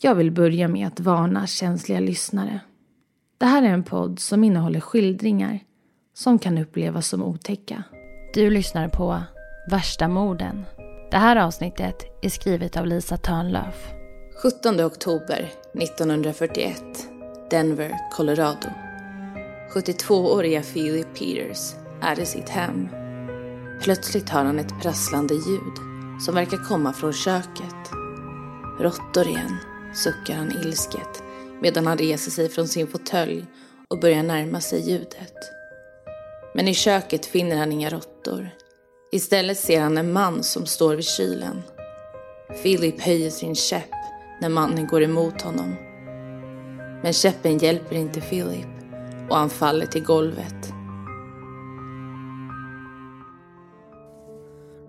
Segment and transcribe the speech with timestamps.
[0.00, 2.60] Jag vill börja med att varna känsliga lyssnare.
[3.38, 5.60] Det här är en podd som innehåller skildringar
[6.14, 7.82] som kan upplevas som otäcka.
[8.34, 9.22] Du lyssnar på
[9.70, 10.64] Värsta morden.
[11.10, 13.92] Det här avsnittet är skrivet av Lisa Törnlöf.
[14.42, 16.82] 17 oktober 1941,
[17.50, 18.68] Denver, Colorado.
[19.74, 22.88] 72-åriga Philip Peters är i sitt hem.
[23.82, 25.76] Plötsligt hör han ett prasslande ljud
[26.20, 28.01] som verkar komma från köket.
[28.82, 29.56] Råttor igen,
[29.94, 31.22] suckar han ilsket
[31.60, 33.44] medan han reser sig från sin fåtölj
[33.88, 35.34] och börjar närma sig ljudet.
[36.54, 38.50] Men i köket finner han inga råttor.
[39.12, 41.62] Istället ser han en man som står vid kylen.
[42.62, 43.90] Philip höjer sin käpp
[44.40, 45.74] när mannen går emot honom.
[47.02, 48.66] Men käppen hjälper inte Philip
[49.30, 50.72] och han faller till golvet.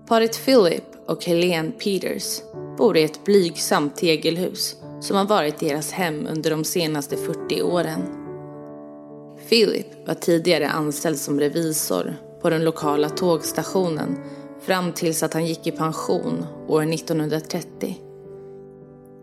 [0.08, 2.42] Paret Philip och Helene Peters
[2.78, 8.02] bor i ett blygsamt tegelhus som har varit deras hem under de senaste 40 åren.
[9.50, 14.18] Philip var tidigare anställd som revisor på den lokala tågstationen
[14.62, 17.98] fram tills att han gick i pension år 1930.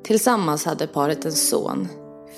[0.03, 1.89] Tillsammans hade paret en son,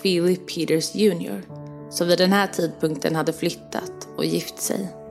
[0.02, 1.42] Philip Peters Jr,
[1.90, 5.01] som vid den här tidpunkten hade flyttat och gift sig.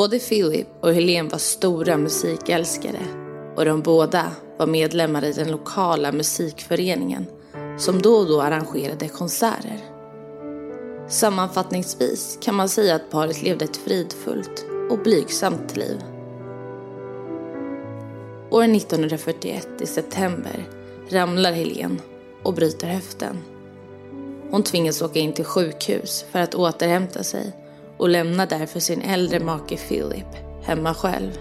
[0.00, 3.06] Både Philip och Helene var stora musikälskare
[3.56, 7.26] och de båda var medlemmar i den lokala musikföreningen
[7.78, 9.80] som då och då arrangerade konserter.
[11.08, 16.00] Sammanfattningsvis kan man säga att paret levde ett fridfullt och blygsamt liv.
[18.50, 20.68] År 1941 i september
[21.10, 21.96] ramlar Helene
[22.42, 23.38] och bryter höften.
[24.50, 27.59] Hon tvingas åka in till sjukhus för att återhämta sig
[28.00, 30.26] och lämnar därför sin äldre make Philip
[30.62, 31.38] hemma själv.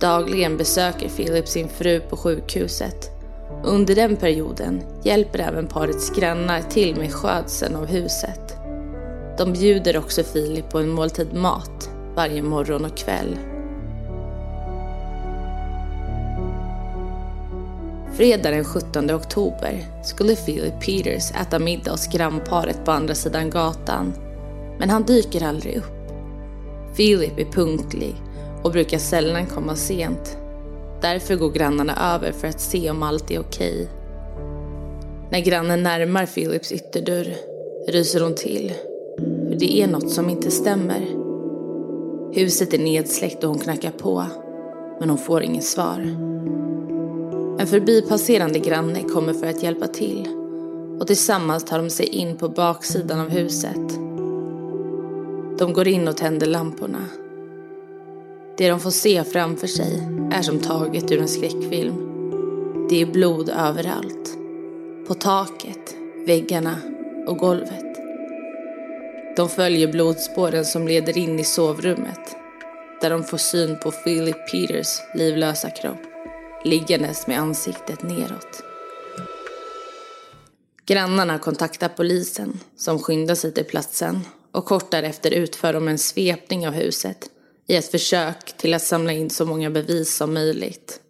[0.00, 3.10] Dagligen besöker Philip sin fru på sjukhuset.
[3.64, 8.56] Under den perioden hjälper även parets grannar till med skötseln av huset.
[9.38, 13.38] De bjuder också Philip på en måltid mat varje morgon och kväll.
[18.16, 24.27] Fredag den 17 oktober skulle Philip Peters äta middag hos grannparet på andra sidan gatan.
[24.78, 25.98] Men han dyker aldrig upp.
[26.96, 28.14] Philip är punktlig
[28.62, 30.38] och brukar sällan komma sent.
[31.00, 33.88] Därför går grannarna över för att se om allt är okej.
[35.30, 37.34] När grannen närmar Philips ytterdörr
[37.88, 38.72] ryser hon till.
[39.48, 41.00] För det är något som inte stämmer.
[42.32, 44.24] Huset är nedsläckt och hon knackar på.
[45.00, 46.00] Men hon får inget svar.
[47.60, 50.28] En förbipasserande granne kommer för att hjälpa till.
[51.00, 53.98] Och tillsammans tar de sig in på baksidan av huset.
[55.58, 57.04] De går in och tänder lamporna.
[58.56, 60.02] Det de får se framför sig
[60.32, 61.94] är som taget ur en skräckfilm.
[62.90, 64.38] Det är blod överallt.
[65.06, 65.96] På taket,
[66.26, 66.76] väggarna
[67.26, 67.84] och golvet.
[69.36, 72.36] De följer blodspåren som leder in i sovrummet.
[73.00, 76.02] Där de får syn på Philip Peters livlösa kropp.
[76.64, 78.62] Liggandes med ansiktet neråt.
[80.86, 84.20] Grannarna kontaktar polisen som skyndar sig till platsen
[84.52, 87.30] och kort därefter utför de en svepning av huset
[87.66, 91.00] i ett försök till att samla in så många bevis som möjligt.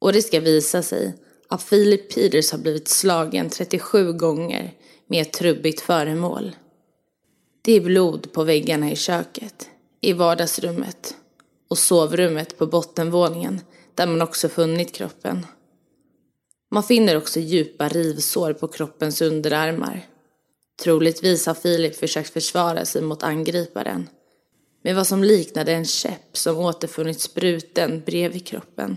[0.00, 1.14] Och det ska visa sig
[1.48, 4.74] att Philip Peters har blivit slagen 37 gånger
[5.06, 6.56] med ett trubbigt föremål.
[7.62, 9.68] Det är blod på väggarna i köket,
[10.00, 11.14] i vardagsrummet
[11.70, 13.60] och sovrummet på bottenvåningen
[13.94, 15.46] där man också funnit kroppen.
[16.70, 20.06] Man finner också djupa rivsår på kroppens underarmar.
[20.82, 24.08] Troligtvis har Filip försökt försvara sig mot angriparen
[24.82, 28.96] med vad som liknade en käpp som återfunnits bruten bredvid kroppen.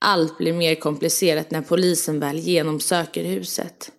[0.00, 3.92] Allt blir mer komplicerat när polisen väl genomsöker huset.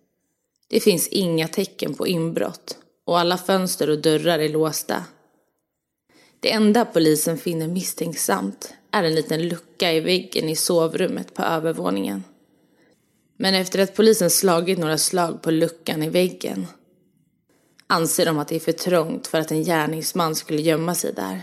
[0.68, 5.06] Det finns inga tecken på inbrott och alla fönster och dörrar är låsta.
[6.40, 12.24] Det enda polisen finner misstänksamt är en liten lucka i väggen i sovrummet på övervåningen.
[13.38, 16.68] Men efter att polisen slagit några slag på luckan i väggen
[17.88, 21.42] anser de att det är för trångt för att en gärningsman skulle gömma sig där.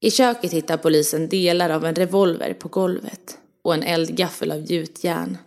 [0.00, 5.38] I köket hittar polisen delar av en revolver på golvet och en eldgaffel av gjutjärn.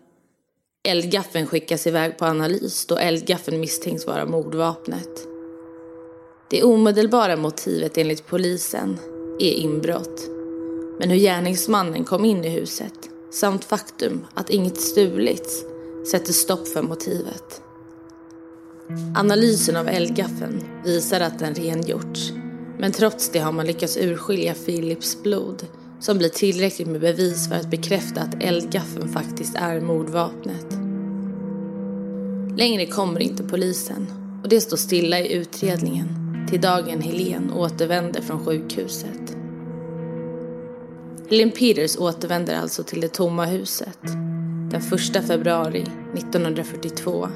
[0.83, 5.27] Eldgaffeln skickas iväg på analys då eldgaffeln misstänks vara mordvapnet.
[6.49, 8.99] Det omedelbara motivet enligt polisen
[9.39, 10.29] är inbrott.
[10.99, 15.65] Men hur gärningsmannen kom in i huset samt faktum att inget stulits
[16.11, 17.61] sätter stopp för motivet.
[19.15, 22.31] Analysen av eldgaffeln visar att den rengjorts
[22.81, 25.65] men trots det har man lyckats urskilja Philips blod
[25.99, 30.65] som blir tillräckligt med bevis för att bekräfta att eldgaffeln faktiskt är mordvapnet.
[32.57, 34.07] Längre kommer inte polisen
[34.43, 36.07] och det står stilla i utredningen
[36.49, 39.40] till dagen Helen återvänder från sjukhuset.
[41.31, 43.99] Lynn Peters återvänder alltså till det tomma huset
[44.71, 44.81] den
[45.15, 45.81] 1 februari
[46.15, 47.27] 1942.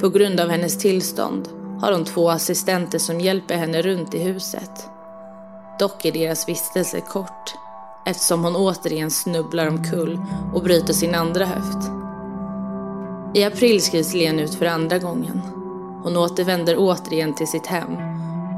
[0.00, 1.48] På grund av hennes tillstånd
[1.80, 4.70] har hon två assistenter som hjälper henne runt i huset.
[5.78, 7.54] Dock är deras vistelse kort
[8.06, 10.18] eftersom hon återigen snubblar omkull
[10.54, 11.88] och bryter sin andra höft.
[13.34, 15.40] I april skrivs Len ut för andra gången.
[16.02, 17.96] Hon återvänder återigen till sitt hem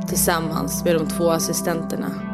[0.08, 2.33] tillsammans med de två assistenterna.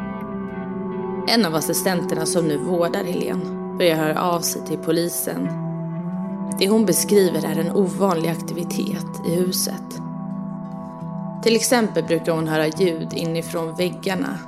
[1.27, 5.49] En av assistenterna som nu vårdar Helen börjar höra av sig till polisen.
[6.59, 10.01] Det hon beskriver är en ovanlig aktivitet i huset.
[11.43, 14.39] Till exempel brukar hon höra ljud inifrån väggarna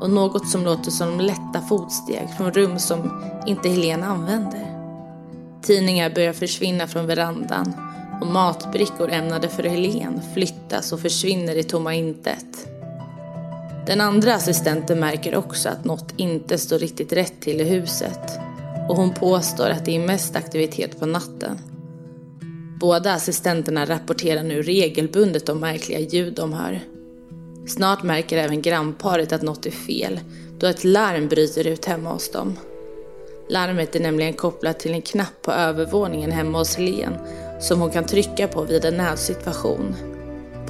[0.00, 4.66] och något som låter som lätta fotsteg från rum som inte Helen använder.
[5.62, 7.72] Tidningar börjar försvinna från verandan
[8.20, 12.69] och matbrickor ämnade för Helen flyttas och försvinner i tomma intet.
[13.90, 18.38] Den andra assistenten märker också att något inte står riktigt rätt till i huset
[18.88, 21.58] och hon påstår att det är mest aktivitet på natten.
[22.80, 26.80] Båda assistenterna rapporterar nu regelbundet om märkliga ljud de hör.
[27.66, 30.20] Snart märker även grannparet att något är fel
[30.58, 32.58] då ett larm bryter ut hemma hos dem.
[33.48, 37.14] Larmet är nämligen kopplat till en knapp på övervåningen hemma hos Helen
[37.60, 40.09] som hon kan trycka på vid en nödsituation.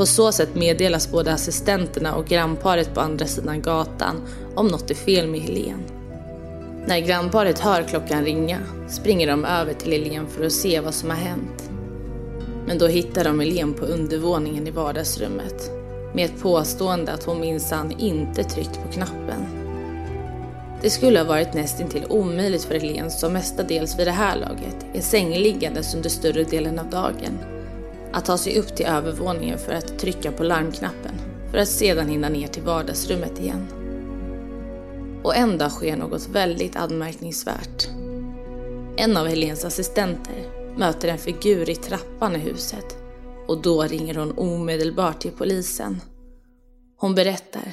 [0.00, 4.22] På så sätt meddelas både assistenterna och grannparet på andra sidan gatan
[4.54, 5.82] om något är fel med Helen.
[6.86, 8.58] När grannparet hör klockan ringa
[8.88, 11.70] springer de över till Helen för att se vad som har hänt.
[12.66, 15.70] Men då hittar de Helen på undervåningen i vardagsrummet
[16.14, 19.46] med ett påstående att hon minsann inte tryckt på knappen.
[20.82, 25.00] Det skulle ha varit nästintill omöjligt för Helene som mestadels vid det här laget är
[25.00, 27.59] sängliggandes under större delen av dagen
[28.12, 31.14] att ta sig upp till övervåningen för att trycka på larmknappen
[31.50, 33.66] för att sedan hinna ner till vardagsrummet igen.
[35.24, 37.88] Och en dag sker något väldigt anmärkningsvärt.
[38.96, 42.96] En av Helens assistenter möter en figur i trappan i huset
[43.48, 46.00] och då ringer hon omedelbart till polisen.
[46.96, 47.72] Hon berättar,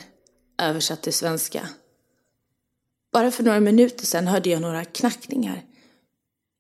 [0.62, 1.70] översatt till svenska.
[3.14, 5.64] Bara för några minuter sedan hörde jag några knackningar.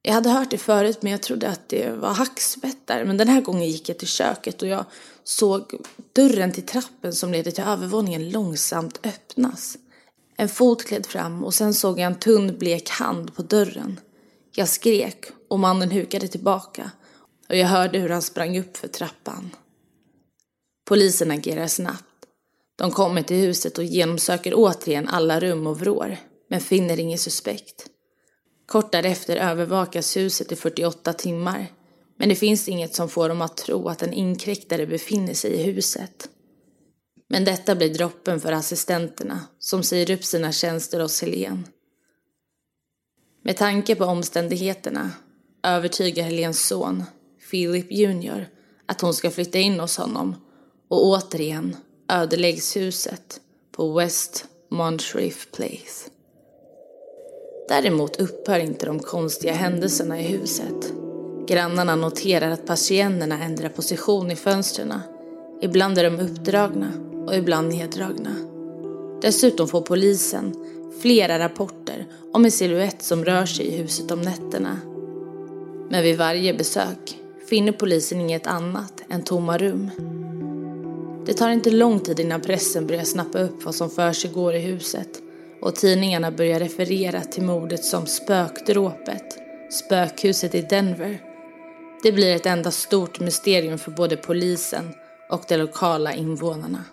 [0.08, 3.06] Jag hade hört det förut men jag trodde att det var hackspettar.
[3.06, 4.86] Men den här gången gick jag till köket och jag
[5.24, 5.82] såg
[6.14, 9.78] dörren till trappen som leder till övervåningen långsamt öppnas.
[10.38, 14.00] En fot gled fram och sen såg jag en tunn blek hand på dörren.
[14.56, 16.92] Jag skrek och mannen hukade tillbaka
[17.50, 19.56] och jag hörde hur han sprang upp för trappan.
[20.86, 22.26] Polisen agerar snabbt.
[22.76, 26.18] De kommer till huset och genomsöker återigen alla rum och vrår,
[26.50, 27.88] men finner ingen suspekt.
[28.68, 31.68] Kort därefter övervakas huset i 48 timmar,
[32.18, 35.64] men det finns inget som får dem att tro att en inkräktare befinner sig i
[35.64, 36.30] huset.
[37.30, 41.68] Men detta blir droppen för assistenterna som säger upp sina tjänster hos Helen.
[43.44, 45.12] Med tanke på omständigheterna
[45.64, 47.04] övertygar Helens son
[47.52, 50.36] Philip Jr att hon ska flytta in hos honom
[50.88, 51.76] och återigen
[52.10, 53.42] ödeläggs huset
[53.72, 56.10] på West Monshriff Place.
[57.68, 60.94] Däremot upphör inte de konstiga händelserna i huset.
[61.48, 64.94] Grannarna noterar att persiennerna ändrar position i fönstren.
[65.62, 66.92] Ibland är de uppdragna
[67.28, 68.36] och ibland neddragna.
[69.22, 70.56] Dessutom får polisen
[71.02, 74.80] flera rapporter om en siluett som rör sig i huset om nätterna.
[75.90, 77.18] Men vid varje besök
[77.50, 79.90] finner polisen inget annat än tomma rum.
[81.26, 85.22] Det tar inte lång tid innan pressen börjar snappa upp vad som försiggår i huset
[85.62, 89.38] och tidningarna börjar referera till mordet som spökdråpet,
[89.72, 91.22] spökhuset i Denver.
[92.04, 94.94] Det blir ett enda stort mysterium för både polisen
[95.30, 96.84] och de lokala invånarna.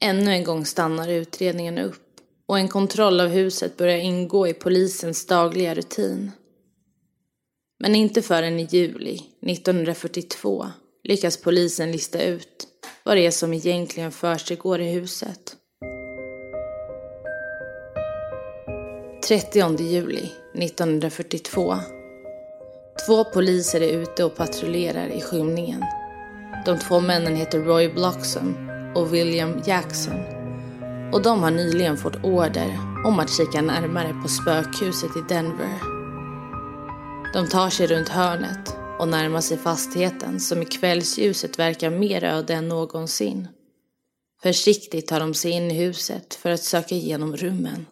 [0.00, 2.02] Ännu en gång stannar utredningen upp
[2.46, 6.32] och en kontroll av huset börjar ingå i polisens dagliga rutin.
[7.78, 10.66] Men inte förrän i juli 1942
[11.04, 12.66] lyckas polisen lista ut
[13.04, 15.56] vad det är som egentligen försiggår i huset.
[19.28, 21.76] 30 juli 1942.
[23.06, 25.82] Två poliser är ute och patrullerar i skymningen.
[26.66, 30.20] De två männen heter Roy Bloxham och William Jackson.
[31.12, 35.80] Och de har nyligen fått order om att kika närmare på spökhuset i Denver.
[37.32, 42.54] De tar sig runt hörnet och närmar sig fastigheten som i kvällsljuset verkar mer öde
[42.54, 43.48] än någonsin.
[44.42, 47.86] Försiktigt tar de sig in i huset för att söka igenom rummen.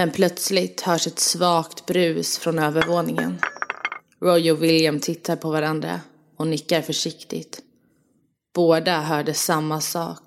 [0.00, 3.40] Men plötsligt hörs ett svagt brus från övervåningen.
[4.20, 6.00] Roy och William tittar på varandra
[6.36, 7.62] och nickar försiktigt.
[8.54, 10.22] Båda hörde samma sak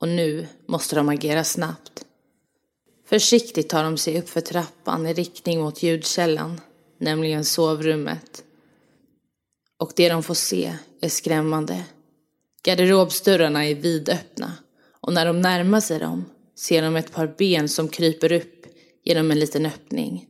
[0.00, 2.04] och nu måste de agera snabbt.
[3.08, 6.60] Försiktigt tar de sig upp för trappan i riktning mot ljudkällan,
[6.98, 8.44] nämligen sovrummet.
[9.78, 11.84] Och det de får se är skrämmande.
[12.62, 14.52] Garderobsdörrarna är vidöppna
[15.00, 16.24] och när de närmar sig dem
[16.56, 18.57] ser de ett par ben som kryper upp
[19.08, 20.26] genom en liten öppning.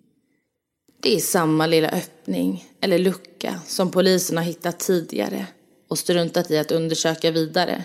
[1.02, 5.46] Det är samma lilla öppning, eller lucka, som polisen har hittat tidigare
[5.88, 7.84] och struntat i att undersöka vidare.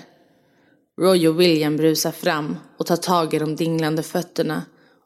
[1.02, 4.64] Roy och William brusar fram och tar tag i de dinglande fötterna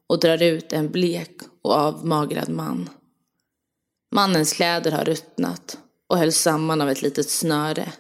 [0.10, 2.90] och drar ut en blek och avmagrad man.
[4.16, 5.78] Mannens kläder har ruttnat
[6.10, 7.94] och hölls samman av ett litet snöre.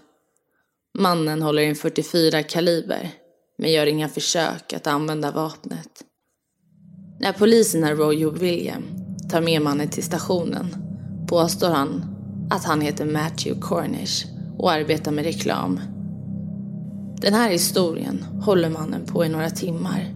[0.97, 3.11] Mannen håller en 44 kaliber
[3.57, 6.03] men gör inga försök att använda vapnet.
[7.19, 8.83] När polisen Roy och William
[9.29, 10.75] tar med mannen till stationen
[11.27, 12.05] påstår han
[12.49, 14.25] att han heter Matthew Cornish
[14.57, 15.79] och arbetar med reklam.
[17.21, 20.13] Den här historien håller mannen på i några timmar.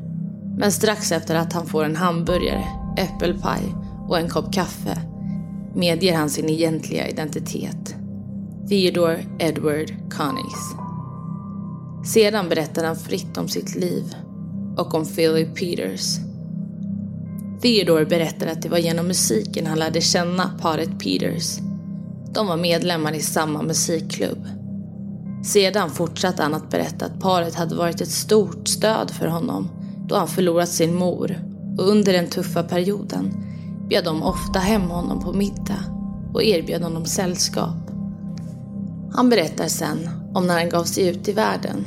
[0.58, 2.65] Men strax efter att han får en hamburgare,
[2.98, 3.75] äppelpaj
[4.08, 5.01] och en kopp kaffe
[5.75, 7.96] medger han sin egentliga identitet.
[8.70, 10.75] Theodore Edward Connings.
[12.05, 14.15] Sedan berättar han fritt om sitt liv
[14.77, 16.30] och om Philip Peters.
[17.62, 21.58] Theodore berättar att det var genom musiken han lärde känna paret Peters.
[22.34, 24.48] De var medlemmar i samma musikklubb.
[25.44, 29.70] Sedan fortsatte han att berätta att paret hade varit ett stort stöd för honom
[30.08, 31.39] då han förlorat sin mor
[31.77, 33.34] och under den tuffa perioden
[33.89, 35.84] bjöd de ofta hem honom på middag
[36.34, 37.91] och erbjöd honom sällskap.
[39.13, 41.86] Han berättar sen om när han gav sig ut i världen.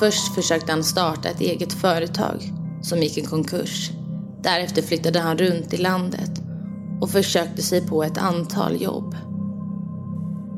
[0.00, 2.52] Först försökte han starta ett eget företag
[2.82, 3.90] som gick i konkurs.
[4.42, 6.30] Därefter flyttade han runt i landet
[7.00, 9.16] och försökte sig på ett antal jobb.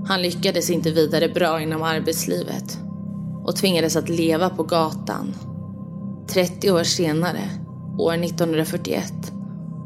[0.07, 2.79] Han lyckades inte vidare bra inom arbetslivet
[3.45, 5.35] och tvingades att leva på gatan.
[6.27, 7.51] 30 år senare,
[7.99, 9.13] år 1941,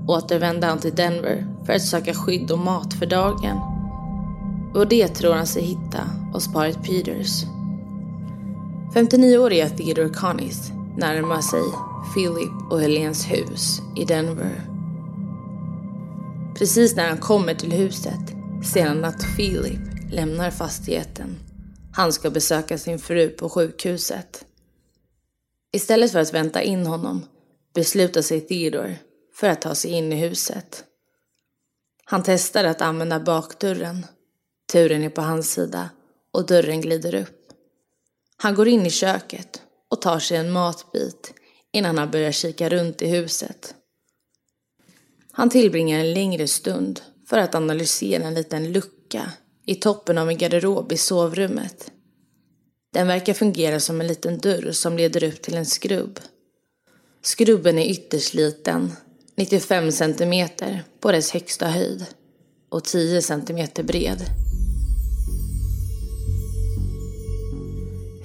[0.09, 3.61] återvände han till Denver för att söka skydd och mat för dagen.
[4.75, 6.01] Och det tror han sig hitta
[6.33, 7.45] hos paret Peters.
[8.95, 14.63] 59-åriga Theodore Connies närmar sig Philip och Helens hus i Denver.
[16.59, 18.21] Precis när han kommer till huset
[18.73, 21.39] ser han att Philip lämnar fastigheten.
[21.93, 24.47] Han ska besöka sin fru på sjukhuset.
[25.73, 27.25] Istället för att vänta in honom
[27.75, 28.99] beslutar sig Theodore
[29.35, 30.85] för att ta sig in i huset.
[32.05, 34.07] Han testar att använda bakdörren.
[34.73, 35.91] Turen är på hans sida
[36.33, 37.53] och dörren glider upp.
[38.37, 41.33] Han går in i köket och tar sig en matbit
[41.77, 43.75] innan han börjar kika runt i huset.
[45.33, 49.33] Han tillbringar en längre stund för att analysera en liten lucka
[49.67, 51.91] i toppen av en garderob i sovrummet.
[52.93, 56.21] Den verkar fungera som en liten dörr som leder upp till en skrubb.
[57.23, 58.93] Skrubben är ytterst liten,
[59.37, 62.07] 95 centimeter på dess högsta höjd
[62.69, 64.25] och 10 centimeter bred.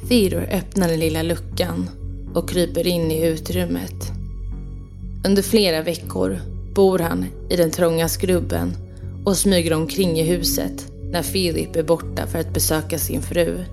[0.09, 2.00] Theodore öppnar den lilla luckan
[2.33, 4.11] och kryper in i utrymmet.
[5.25, 6.39] Under flera veckor
[6.73, 8.73] bor han i den trånga skrubben
[9.25, 13.63] och smyger omkring i huset när Philip är borta för att besöka sin fru.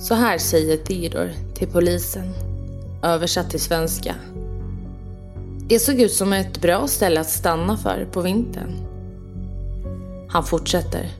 [0.00, 2.32] Så här säger Theodore till polisen,
[3.02, 4.14] översatt till svenska.
[5.68, 8.72] Det såg ut som ett bra ställe att stanna för på vintern.
[10.28, 11.10] Han fortsätter.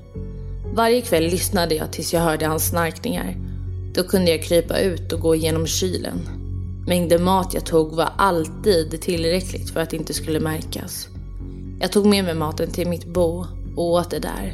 [0.75, 3.44] Varje kväll lyssnade jag tills jag hörde hans snarkningar.
[3.95, 6.29] Då kunde jag krypa ut och gå igenom kylen.
[6.87, 11.09] Mängden mat jag tog var alltid tillräckligt för att det inte skulle märkas.
[11.81, 13.47] Jag tog med mig maten till mitt bo
[13.77, 14.53] och åt det där.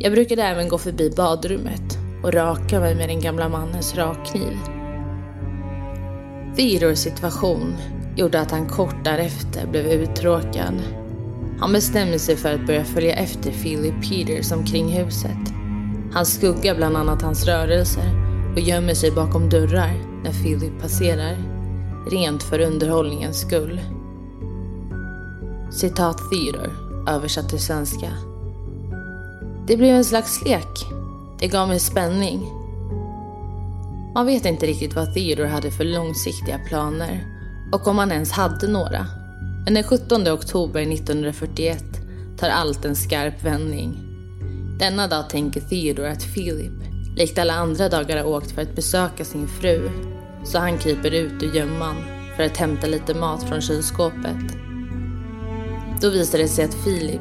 [0.00, 4.58] Jag brukade även gå förbi badrummet och raka mig med den gamla mannens rakkniv.
[6.56, 7.76] Theodores situation
[8.16, 10.82] gjorde att han kort därefter blev uttråkad.
[11.60, 15.59] Han bestämde sig för att börja följa efter Philip Peters omkring huset.
[16.12, 19.92] Han skuggar bland annat hans rörelser och gömmer sig bakom dörrar
[20.24, 21.36] när Philip passerar,
[22.10, 23.80] rent för underhållningens skull.
[25.72, 26.70] Citat Theodore,
[27.08, 28.12] översatt till svenska.
[29.66, 30.86] Det blev en slags lek.
[31.38, 32.40] Det gav mig spänning.
[34.14, 37.24] Man vet inte riktigt vad Theodore hade för långsiktiga planer
[37.72, 39.06] och om han ens hade några.
[39.64, 41.84] Men den 17 oktober 1941
[42.38, 44.09] tar allt en skarp vändning.
[44.80, 46.72] Denna dag tänker Theodore att Philip,
[47.16, 49.90] likt alla andra dagar har åkt för att besöka sin fru,
[50.44, 51.96] så han kryper ut ur gömman
[52.36, 54.56] för att hämta lite mat från kylskåpet.
[56.00, 57.20] Då visar det sig att Philip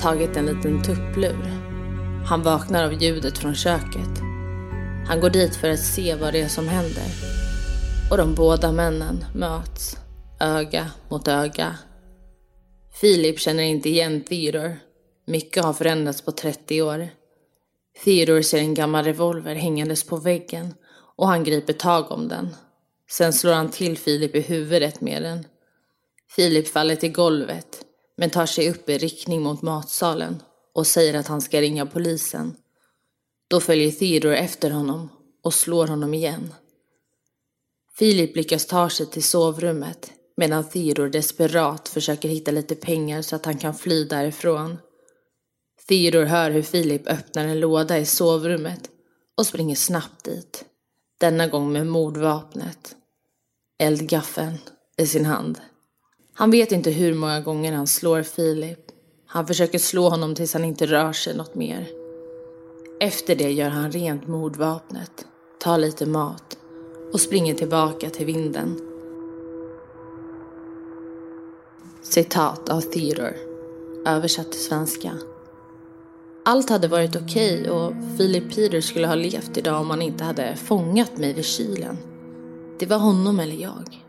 [0.00, 1.46] tagit en liten tupplur.
[2.26, 4.18] Han vaknar av ljudet från köket.
[5.06, 7.06] Han går dit för att se vad det är som händer.
[8.10, 9.96] Och de båda männen möts,
[10.40, 11.76] öga mot öga.
[13.00, 14.76] Philip känner inte igen Theodore.
[15.30, 17.08] Mycket har förändrats på 30 år.
[18.04, 20.74] Theodore ser en gammal revolver hängandes på väggen
[21.16, 22.48] och han griper tag om den.
[23.10, 25.46] Sen slår han till Filip i huvudet med den.
[26.36, 27.84] Filip faller till golvet
[28.16, 30.42] men tar sig upp i riktning mot matsalen
[30.74, 32.56] och säger att han ska ringa polisen.
[33.48, 35.08] Då följer Theodore efter honom
[35.42, 36.54] och slår honom igen.
[37.98, 43.44] Filip lyckas ta sig till sovrummet medan Theodore desperat försöker hitta lite pengar så att
[43.44, 44.78] han kan fly därifrån.
[45.90, 48.90] Theodor hör hur Filip öppnar en låda i sovrummet
[49.36, 50.64] och springer snabbt dit.
[51.20, 52.96] Denna gång med mordvapnet.
[53.78, 54.58] Eldgaffeln
[54.96, 55.60] i sin hand.
[56.34, 58.78] Han vet inte hur många gånger han slår Filip.
[59.26, 61.88] Han försöker slå honom tills han inte rör sig något mer.
[63.00, 65.26] Efter det gör han rent mordvapnet,
[65.60, 66.58] tar lite mat
[67.12, 68.80] och springer tillbaka till vinden.
[72.02, 73.34] Citat av Theodore,
[74.06, 75.12] översatt till svenska.
[76.44, 80.24] Allt hade varit okej okay och Philip Peter skulle ha levt idag om han inte
[80.24, 81.98] hade fångat mig vid kylen.
[82.78, 84.04] Det var honom eller jag.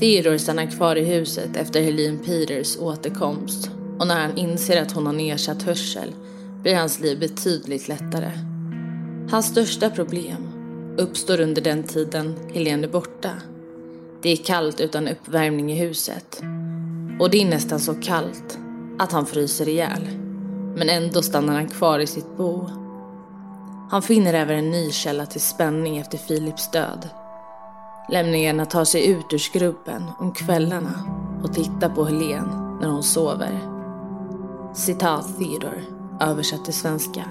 [0.00, 5.06] Theodore stannar kvar i huset efter Helene Peters återkomst och när han inser att hon
[5.06, 6.14] har nedsatt hörsel
[6.62, 8.30] blir hans liv betydligt lättare.
[9.30, 10.48] Hans största problem
[10.98, 13.30] uppstår under den tiden Helene är borta.
[14.22, 16.42] Det är kallt utan uppvärmning i huset.
[17.20, 18.58] Och det är nästan så kallt
[18.98, 20.23] att han fryser ihjäl.
[20.76, 22.68] Men ändå stannar han kvar i sitt bo.
[23.90, 27.08] Han finner även en ny källa till spänning efter Philips död.
[28.08, 31.04] Lämningarna tar sig ut ur skrubben om kvällarna
[31.42, 33.60] och tittar på Helen när hon sover.
[34.74, 35.82] Citat Theodore,
[36.20, 37.24] översatt till svenska.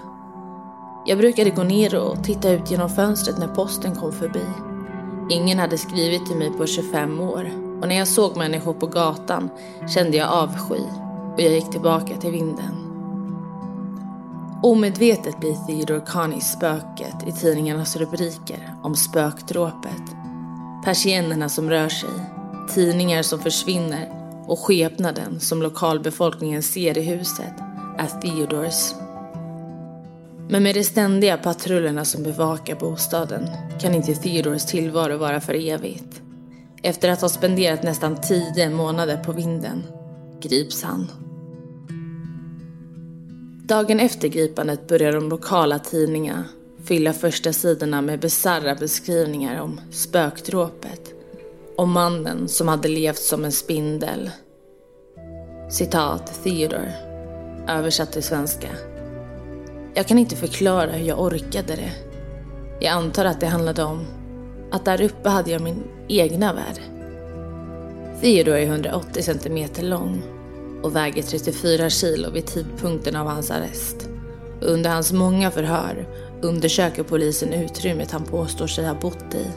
[1.06, 4.46] Jag brukade gå ner och titta ut genom fönstret när posten kom förbi.
[5.30, 9.50] Ingen hade skrivit till mig på 25 år och när jag såg människor på gatan
[9.94, 10.84] kände jag avsky
[11.34, 12.83] och jag gick tillbaka till vinden.
[14.64, 20.02] Omedvetet blir Theodore Connie spöket i tidningarnas rubriker om spökdråpet.
[20.86, 22.10] Persiennerna som rör sig,
[22.74, 24.10] tidningar som försvinner
[24.48, 27.54] och skepnaden som lokalbefolkningen ser i huset
[27.98, 28.96] är Theodores.
[30.50, 33.50] Men med de ständiga patrullerna som bevakar bostaden
[33.82, 36.22] kan inte Theodores tillvaro vara för evigt.
[36.82, 39.84] Efter att ha spenderat nästan tio månader på vinden
[40.42, 41.23] grips han.
[43.66, 46.46] Dagen efter gripandet börjar de lokala tidningarna
[46.86, 51.14] fylla första sidorna med bizarra beskrivningar om spökdråpet
[51.78, 54.30] och mannen som hade levt som en spindel.
[55.70, 56.94] Citat Theodore,
[57.70, 58.68] översatt till svenska.
[59.94, 61.92] Jag kan inte förklara hur jag orkade det.
[62.80, 64.06] Jag antar att det handlade om
[64.72, 66.82] att där uppe hade jag min egna värld.
[68.22, 70.22] Theodore är 180 centimeter lång
[70.84, 74.10] och väger 34 kilo vid tidpunkten av hans arrest.
[74.62, 76.08] Under hans många förhör
[76.42, 79.48] undersöker polisen utrymmet han påstår sig ha bott i.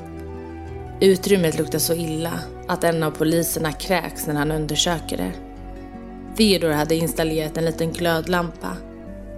[1.06, 2.32] Utrymmet luktar så illa
[2.68, 5.32] att en av poliserna kräks när han undersöker det.
[6.36, 8.76] Theodore hade installerat en liten glödlampa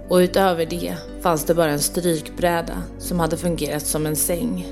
[0.09, 4.67] och utöver det fanns det bara en strykbräda som hade fungerat som en säng.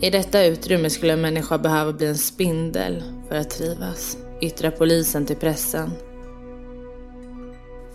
[0.00, 5.26] I detta utrymme skulle en människa behöva bli en spindel för att trivas, yttrar polisen
[5.26, 5.90] till pressen.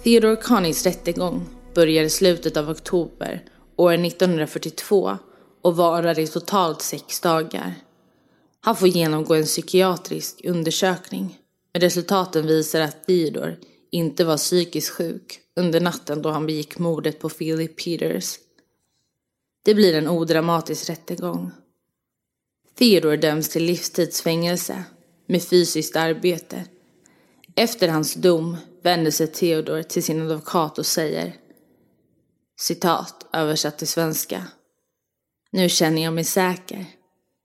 [0.03, 5.17] Theodore Conneys rättegång börjar i slutet av oktober år 1942
[5.61, 7.75] och varar i totalt sex dagar.
[8.61, 11.37] Han får genomgå en psykiatrisk undersökning
[11.73, 13.57] men resultaten visar att Theodore
[13.91, 18.39] inte var psykiskt sjuk under natten då han begick mordet på Philip Peters.
[19.65, 21.51] Det blir en odramatisk rättegång.
[22.75, 24.83] Theodore döms till livstidsfängelse
[25.29, 26.63] med fysiskt arbete.
[27.55, 31.35] Efter hans dom vänder sig Theodor till sin advokat och säger
[32.59, 34.47] citat översatt till svenska.
[35.51, 36.85] Nu känner jag mig säker.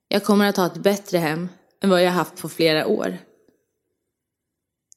[0.07, 1.49] Jag kommer att ha ett bättre hem
[1.83, 3.17] än vad jag haft på flera år.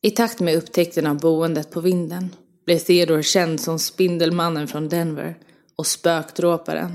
[0.02, 2.34] I takt med upptäckten av boendet på vinden
[2.66, 5.38] blev Theodore känd som Spindelmannen från Denver
[5.76, 6.94] och spökdråparen.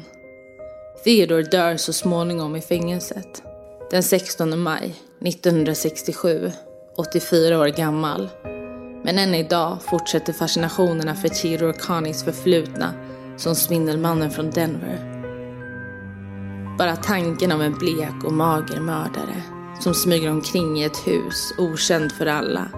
[1.03, 3.43] Theodore dör så småningom i fängelset.
[3.91, 6.51] Den 16 maj 1967,
[6.97, 8.29] 84 år gammal.
[9.03, 12.93] Men än idag fortsätter fascinationerna för Chiro Connies förflutna
[13.38, 15.09] som Spindelmannen från Denver.
[16.77, 19.43] Bara tanken av en blek och mager mördare
[19.79, 22.71] som smyger omkring i ett hus okänd för alla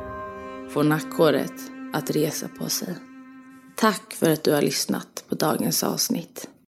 [0.70, 1.54] får nackhåret
[1.94, 2.96] att resa på sig.
[3.76, 6.50] Tack för att du har lyssnat på dagens avsnitt.